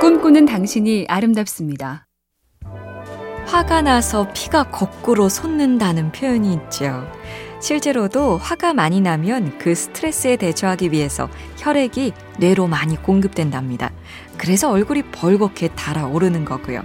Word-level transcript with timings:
꿈꾸는 0.00 0.46
당신이 0.46 1.06
아름답습니다. 1.08 2.06
화가 3.46 3.82
나서 3.82 4.28
피가 4.32 4.70
거꾸로 4.70 5.28
솟는다는 5.28 6.12
표현이 6.12 6.52
있죠. 6.54 7.04
실제로도 7.60 8.36
화가 8.36 8.74
많이 8.74 9.00
나면 9.00 9.58
그 9.58 9.74
스트레스에 9.74 10.36
대처하기 10.36 10.92
위해서 10.92 11.28
혈액이 11.56 12.12
뇌로 12.38 12.68
많이 12.68 12.96
공급된답니다. 13.02 13.90
그래서 14.36 14.70
얼굴이 14.70 15.02
벌겋게 15.10 15.74
달아오르는 15.74 16.44
거고요. 16.44 16.84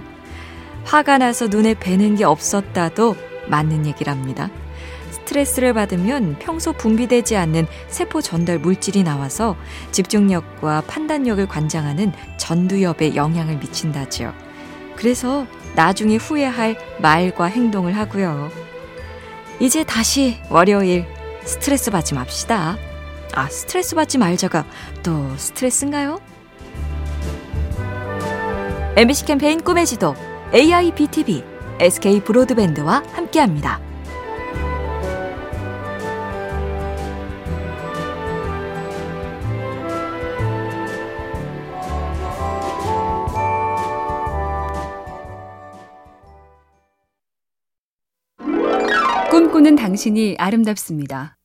화가 0.82 1.18
나서 1.18 1.46
눈에 1.46 1.74
뵈는 1.74 2.16
게 2.16 2.24
없었다도 2.24 3.14
맞는 3.48 3.86
얘기랍니다. 3.86 4.50
스트레스를 5.24 5.72
받으면 5.72 6.36
평소 6.38 6.72
분비되지 6.72 7.36
않는 7.36 7.66
세포 7.88 8.20
전달 8.20 8.58
물질이 8.58 9.02
나와서 9.02 9.56
집중력과 9.90 10.82
판단력을 10.86 11.46
관장하는 11.48 12.12
전두엽에 12.36 13.16
영향을 13.16 13.56
미친다지요. 13.56 14.34
그래서 14.96 15.46
나중에 15.74 16.16
후회할 16.16 16.76
말과 17.00 17.46
행동을 17.46 17.96
하고요. 17.96 18.50
이제 19.60 19.82
다시 19.82 20.38
월요일 20.50 21.06
스트레스 21.44 21.90
받지 21.90 22.14
맙시다. 22.14 22.76
아, 23.34 23.48
스트레스 23.48 23.94
받지 23.94 24.18
말자가 24.18 24.64
또 25.02 25.34
스트레스인가요? 25.36 26.20
MBC 28.96 29.24
캠페인 29.24 29.60
꿈의 29.60 29.86
지도 29.86 30.14
AIBTV 30.54 31.42
SK 31.80 32.20
브로드밴드와 32.20 33.02
함께합니다. 33.12 33.83
꿈꾸는 49.64 49.76
당신이 49.76 50.36
아름답습니다. 50.38 51.38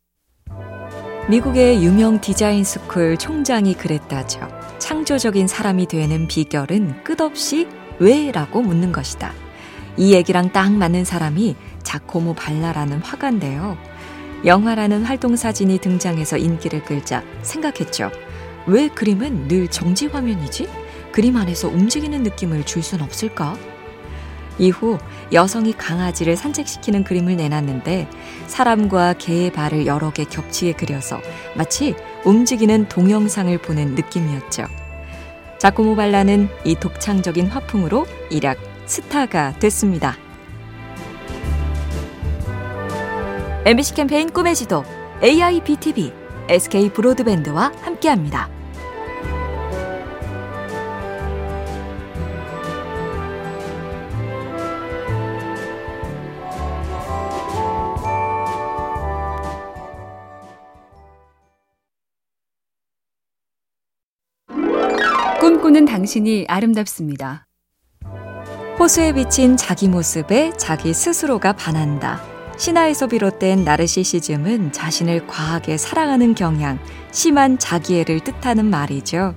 미국의 1.30 1.82
유명 1.82 2.20
디자인 2.20 2.66
스쿨 2.66 3.18
총장이 3.18 3.76
그랬다죠. 3.76 4.42
창조적인 4.78 5.48
사람이 5.48 5.88
되는 5.88 6.28
비결은 6.28 7.06
끝없이 7.06 7.68
왜 7.98 8.32
라고 8.34 8.62
묻는 8.62 8.92
것이다. 8.92 9.32
이 9.96 10.14
얘기랑 10.14 10.52
딱 10.52 10.70
맞는 10.74 11.06
사람이 11.06 11.56
자코모 11.84 12.34
발라라는 12.34 13.00
화가인데요. 13.00 13.78
영화라는 14.44 15.04
활동 15.06 15.38
사진이 15.38 15.78
등장해서 15.80 16.38
인기를 16.38 16.84
끌자 16.84 17.24
생각했죠. 17.42 18.12
왜 18.68 18.90
그림은 18.90 19.48
늘 19.48 19.70
정지 19.70 20.08
화면이지? 20.08 20.68
그림 21.14 21.38
안에서 21.38 21.70
움직이는 21.70 22.24
느낌을 22.24 22.66
줄 22.66 22.84
순 22.84 23.02
없을까? 23.02 23.56
이후 24.60 24.98
여성이 25.34 25.74
강아지를 25.74 26.36
산책시키는 26.36 27.04
그림을 27.04 27.38
내놨는데 27.38 28.08
사람과 28.48 29.14
개의 29.14 29.52
발을 29.52 29.86
여러 29.88 30.12
개 30.12 30.26
겹치게 30.26 30.74
그려서 30.74 31.20
마치 31.56 31.96
움직이는 32.26 32.90
동영상을 32.90 33.58
보는 33.60 33.96
느낌이었죠. 33.96 34.66
자코모 35.58 35.96
발라는 35.96 36.50
이 36.64 36.76
독창적인 36.76 37.48
화풍으로 37.48 38.06
일약 38.30 38.58
스타가 38.86 39.54
됐습니다. 39.60 40.16
MBC 43.66 43.94
캠페인 43.94 44.30
꿈의 44.30 44.56
지도 44.56 44.84
AIBTV 45.22 46.14
SK 46.48 46.90
브로드밴드와 46.90 47.72
함께합니다. 47.82 48.59
꿈꾸는 65.70 65.86
당신이 65.86 66.46
아름답습니다. 66.48 67.46
호수에 68.80 69.14
비친 69.14 69.56
자기 69.56 69.88
모습에 69.88 70.52
자기 70.58 70.96
스스로가 70.96 71.54
반한다. 71.54 72.24
신화에서 72.58 73.06
비롯된 73.06 73.66
나르시시즘은 73.66 74.72
자신을 74.72 75.28
과하게 75.28 75.78
사랑하는 75.78 76.34
경향, 76.34 76.80
심한 77.12 77.60
자기애를 77.60 78.22
뜻하는 78.22 78.66
말이죠. 78.66 79.36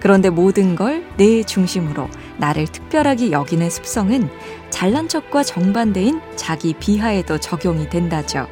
그런데 0.00 0.28
모든 0.28 0.74
걸 0.74 1.04
내 1.16 1.44
중심으로 1.44 2.08
나를 2.38 2.66
특별하게 2.66 3.30
여기는 3.30 3.70
습성은 3.70 4.28
잘난 4.70 5.06
척과 5.06 5.44
정반대인 5.44 6.20
자기 6.34 6.74
비하에도 6.74 7.38
적용이 7.38 7.88
된다죠. 7.88 8.48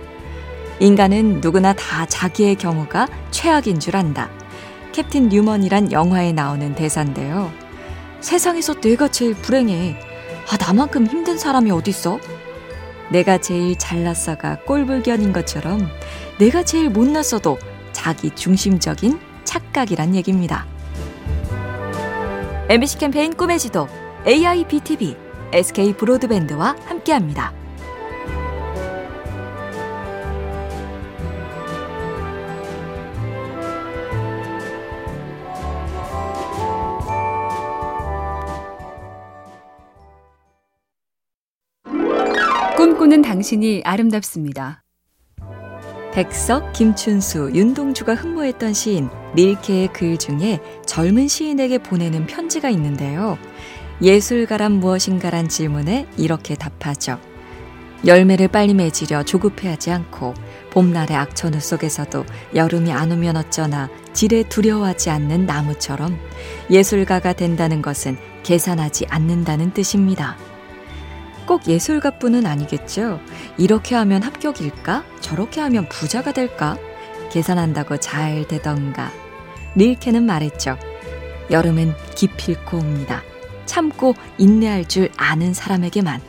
인간은 0.78 1.40
누구나 1.40 1.72
다 1.72 2.06
자기의 2.06 2.54
경우가 2.54 3.08
최악인 3.32 3.80
줄 3.80 3.96
안다. 3.96 4.30
캡틴 4.98 5.28
뉴먼이란 5.28 5.92
영화에 5.92 6.32
나오는 6.32 6.75
대사인데요. 6.75 7.53
세상에서 8.20 8.81
내가 8.81 9.06
제일 9.06 9.32
불행해. 9.34 9.94
아, 10.50 10.56
나만큼 10.56 11.06
힘든 11.06 11.38
사람이 11.38 11.70
어딨어? 11.70 12.19
내가 13.12 13.38
제일 13.38 13.78
잘났어가 13.78 14.59
꼴불견인 14.64 15.32
것처럼 15.32 15.88
내가 16.41 16.64
제일 16.64 16.91
못났어도 16.91 17.59
자기 17.92 18.31
중심적인 18.34 19.20
착각이란 19.44 20.16
얘기입니다. 20.16 20.66
MBC 22.69 22.98
캠페인 22.98 23.36
꿈의 23.36 23.60
지도 23.60 23.86
AIBTV 24.26 25.16
SK 25.53 25.92
브로드밴드와 25.92 26.75
함께합니다. 26.86 27.57
꿈꾸는 43.08 43.22
당신이 43.22 43.82
아름답습니다. 43.84 44.82
백석, 46.12 46.74
김춘수, 46.74 47.52
윤동주가 47.54 48.14
흠모했던 48.14 48.74
시인 48.74 49.08
릴케의 49.34 49.88
글 49.94 50.19
중에 50.19 50.60
젊은 50.84 51.26
시인에게 51.26 51.78
보내는 51.78 52.26
편지가 52.26 52.68
있는데요. 52.68 53.38
예술가란 54.02 54.72
무엇인가란 54.72 55.48
질문에 55.48 56.06
이렇게 56.18 56.54
답하죠. 56.54 57.18
열매를 58.04 58.48
빨리 58.48 58.74
맺으려 58.74 59.22
조급해하지 59.22 59.91
않고 59.91 60.34
봄날의 60.70 61.16
악천후 61.16 61.60
속에서도 61.60 62.26
여름이 62.54 62.92
안 62.92 63.10
오면 63.10 63.38
어쩌나 63.38 63.88
지레 64.12 64.44
두려워하지 64.50 65.08
않는 65.08 65.47
나무처럼 65.47 66.18
예술가가 66.70 67.32
된다는 67.32 67.80
것은 67.80 68.18
계산하지 68.42 69.06
않는다는 69.08 69.72
뜻입니다. 69.72 70.36
꼭 71.48 71.66
예술가뿐은 71.66 72.44
아니겠죠. 72.44 73.20
이렇게 73.56 73.94
하면 73.94 74.22
합격일까? 74.22 75.04
저렇게 75.20 75.62
하면 75.62 75.88
부자가 75.88 76.32
될까? 76.32 76.76
계산한다고 77.32 77.97
잘 77.97 78.47
되던가. 78.47 79.10
릴케는 79.75 80.25
말했죠. 80.25 80.76
여름은 81.50 81.94
기필코 82.14 82.76
옵니다. 82.76 83.22
참고 83.64 84.14
인내할 84.36 84.86
줄 84.86 85.10
아는 85.16 85.54
사람에게만. 85.54 86.20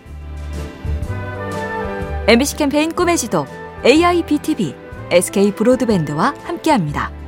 MBC 2.27 2.55
캠페인 2.55 2.93
꿈의 2.93 3.17
지도 3.17 3.45
AIBTV 3.85 4.73
SK 5.11 5.51
브로드밴드와 5.51 6.33
함께합니다. 6.43 7.18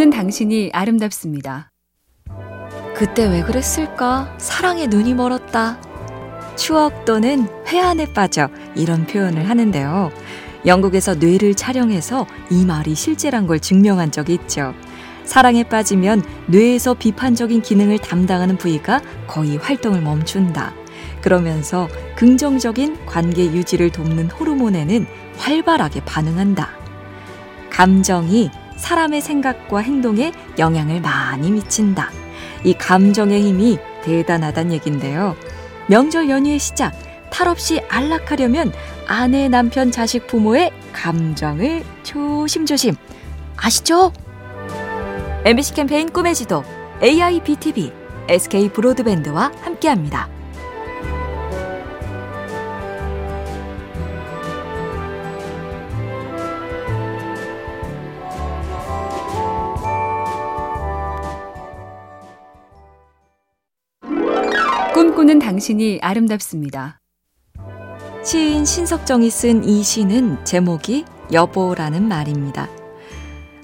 꿈꾸는 0.00 0.08
당신이 0.08 0.70
아름답습니다. 0.72 1.70
그때 2.96 3.26
왜 3.26 3.42
그랬을까? 3.42 4.34
사랑에 4.38 4.86
눈이 4.86 5.12
멀었다. 5.12 5.78
추억 6.56 7.04
또는 7.04 7.46
회한에 7.66 8.10
빠져 8.14 8.48
이런 8.74 9.06
표현을 9.06 9.50
하는데요. 9.50 10.10
영국에서 10.64 11.16
뇌를 11.16 11.54
촬영해서 11.54 12.26
이 12.50 12.64
말이 12.64 12.94
실제란 12.94 13.46
걸 13.46 13.60
증명한 13.60 14.10
적이 14.10 14.34
있죠. 14.34 14.72
사랑에 15.24 15.64
빠지면 15.64 16.22
뇌에서 16.46 16.94
비판적인 16.94 17.60
기능을 17.60 17.98
담당하는 17.98 18.56
부위가 18.56 19.02
거의 19.26 19.58
활동을 19.58 20.00
멈춘다. 20.00 20.72
그러면서 21.20 21.88
긍정적인 22.16 23.04
관계 23.04 23.44
유지를 23.44 23.90
돕는 23.90 24.30
호르몬에는 24.30 25.06
활발하게 25.36 26.04
반응한다. 26.06 26.70
감정이 27.68 28.50
사람의 28.80 29.20
생각과 29.20 29.78
행동에 29.78 30.32
영향을 30.58 31.00
많이 31.00 31.50
미친다. 31.50 32.10
이 32.64 32.74
감정의 32.74 33.42
힘이 33.42 33.78
대단하단 34.02 34.72
얘긴데요. 34.72 35.36
명절 35.86 36.28
연휴의 36.28 36.58
시작, 36.58 36.92
탈 37.30 37.48
없이 37.48 37.80
안락하려면 37.88 38.72
아내, 39.06 39.48
남편, 39.48 39.90
자식, 39.90 40.26
부모의 40.26 40.72
감정을 40.92 41.84
조심조심. 42.02 42.96
아시죠? 43.56 44.12
MBC 45.44 45.74
캠페인 45.74 46.10
꿈의 46.10 46.34
지도, 46.34 46.64
AIBTV, 47.02 47.92
SK 48.28 48.70
브로드밴드와 48.70 49.52
함께합니다. 49.62 50.28
꿈꾸는 64.94 65.38
당신이 65.38 66.00
아름답습니다. 66.02 67.00
시인 68.24 68.64
신석정이 68.64 69.30
쓴 69.30 69.64
이 69.64 69.82
시는 69.82 70.44
제목이 70.44 71.04
여보라는 71.32 72.06
말입니다. 72.06 72.68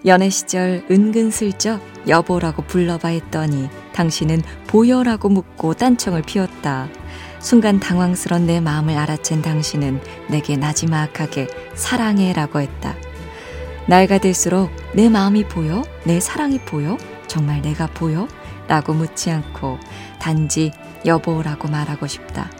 연애 0.06 0.30
시절 0.30 0.84
은근슬쩍 0.90 1.80
여보라고 2.06 2.62
불러봐 2.62 3.08
했더니 3.08 3.68
당신은 3.92 4.42
보여라고 4.68 5.28
묻고 5.28 5.74
딴청을 5.74 6.22
피웠다. 6.22 6.88
순간 7.40 7.80
당황스런 7.80 8.46
내 8.46 8.60
마음을 8.60 8.94
알아챈 8.94 9.42
당신은 9.42 10.00
내게 10.30 10.56
나지막하게 10.56 11.48
사랑해라고 11.74 12.60
했다. 12.60 12.94
나이가 13.88 14.18
들수록 14.18 14.70
내 14.94 15.08
마음이 15.08 15.44
보여? 15.48 15.82
내 16.04 16.20
사랑이 16.20 16.58
보여? 16.60 16.96
정말 17.26 17.62
내가 17.62 17.86
보여? 17.88 18.28
라고 18.68 18.92
묻지 18.92 19.30
않고 19.30 19.78
단지 20.18 20.72
여보라고 21.04 21.68
말하고 21.68 22.06
싶다. 22.06 22.50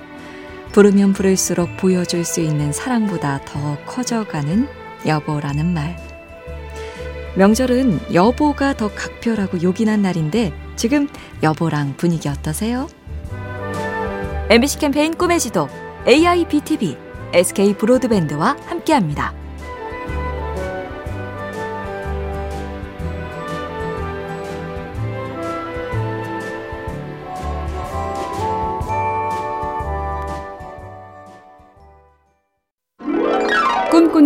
부르면 0.73 1.13
부를수록 1.15 1.77
보여줄 1.79 2.25
수 2.25 2.41
있는 2.41 2.73
사랑보다 2.73 3.41
더 3.45 3.79
커져가는 3.87 4.69
여보라는 5.07 5.73
말. 5.73 5.97
명절은 7.37 8.15
여보가 8.15 8.75
더 8.75 8.95
각별하고 8.95 9.63
요긴한 9.63 10.03
날인데 10.03 10.53
지금 10.77 11.09
여보랑 11.43 11.95
분위기 11.97 12.29
어떠세요? 12.29 12.89
MBC 14.49 14.79
캠페인 14.79 15.17
꿈의 15.17 15.41
지도 15.41 15.69
AIBTV 16.07 16.97
SK 17.33 17.75
브로드밴드와 17.75 18.57
함께합니다. 18.67 19.46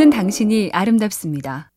꿈꾸는 0.00 0.08
당신이 0.08 0.70
아름답습니다. 0.72 1.70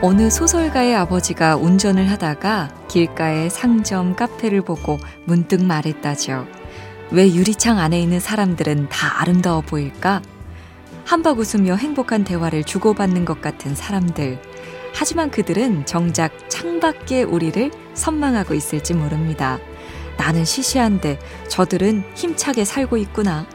어느 0.00 0.30
소설가의 0.30 0.94
아버지가 0.94 1.56
운전을 1.56 2.08
하다가 2.08 2.86
길가의 2.86 3.50
상점, 3.50 4.14
카페를 4.14 4.62
보고 4.62 4.98
문득 5.24 5.64
말했다죠. 5.64 6.46
왜 7.10 7.34
유리창 7.34 7.80
안에 7.80 8.00
있는 8.00 8.20
사람들은 8.20 8.90
다 8.90 9.20
아름다워 9.20 9.60
보일까? 9.62 10.22
한박 11.04 11.40
웃으며 11.40 11.74
행복한 11.74 12.22
대화를 12.22 12.62
주고받는 12.62 13.24
것 13.24 13.40
같은 13.40 13.74
사람들. 13.74 14.40
하지만 14.94 15.32
그들은 15.32 15.86
정작 15.86 16.48
창밖에 16.48 17.24
우리를 17.24 17.72
선망하고 17.94 18.54
있을지 18.54 18.94
모릅니다. 18.94 19.58
나는 20.16 20.44
시시한데 20.44 21.18
저들은 21.48 22.04
힘차게 22.14 22.64
살고 22.64 22.98
있구나. 22.98 23.48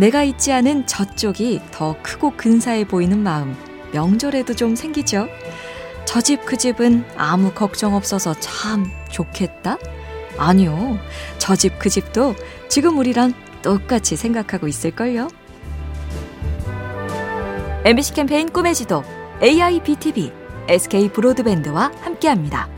내가 0.00 0.22
있지 0.22 0.50
않은 0.50 0.86
저쪽이 0.86 1.60
더 1.70 1.94
크고 2.02 2.32
근사해 2.34 2.84
보이는 2.86 3.18
마음. 3.18 3.54
명절에도 3.92 4.54
좀 4.54 4.74
생기죠? 4.74 5.28
저 6.06 6.22
집 6.22 6.46
그 6.46 6.56
집은 6.56 7.04
아무 7.18 7.52
걱정 7.52 7.94
없어서 7.94 8.32
참 8.40 8.90
좋겠다? 9.10 9.76
아니요. 10.38 10.98
저 11.38 11.54
집 11.54 11.78
그 11.78 11.90
집도 11.90 12.34
지금 12.68 12.96
우리랑 12.96 13.34
똑같이 13.60 14.16
생각하고 14.16 14.68
있을걸요? 14.68 15.28
MBC 17.84 18.14
캠페인 18.14 18.48
꿈의 18.50 18.74
지도 18.74 19.04
AIBTV 19.42 20.32
SK 20.68 21.10
브로드밴드와 21.10 21.92
함께합니다. 22.00 22.68